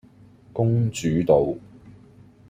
[0.51, 1.53] 公主道